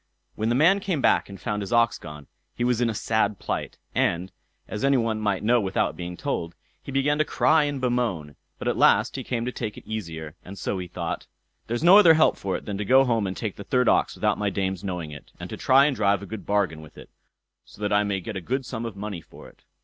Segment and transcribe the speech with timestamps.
[0.33, 3.37] When the man came back and found his ox gone, he was in a sad
[3.37, 4.31] plight, and,
[4.67, 8.67] as any one might know without being told, he began to cry and bemoan; but
[8.67, 11.27] at last he came to take it easier, and so he thought:
[11.67, 14.15] "There's no other help for it than to go home and take the third ox
[14.15, 17.11] without my dame's knowing it, and to try and drive a good bargain with it,
[17.63, 19.65] so that I may get a good sum of money for it."